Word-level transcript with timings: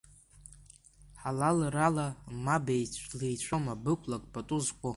Ҳалалрала 1.21 2.07
ма 2.43 2.57
блеицәоума, 2.65 3.73
бықәлак 3.83 4.23
пату 4.33 4.59
зқәу?! 4.65 4.89